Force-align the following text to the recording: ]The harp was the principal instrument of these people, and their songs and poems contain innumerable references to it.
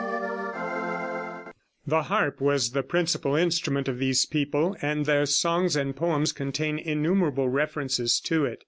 ]The 1.87 2.01
harp 2.05 2.41
was 2.41 2.71
the 2.71 2.81
principal 2.81 3.35
instrument 3.35 3.87
of 3.87 3.99
these 3.99 4.25
people, 4.25 4.75
and 4.81 5.05
their 5.05 5.27
songs 5.27 5.75
and 5.75 5.95
poems 5.95 6.31
contain 6.33 6.79
innumerable 6.79 7.49
references 7.49 8.19
to 8.21 8.45
it. 8.45 8.59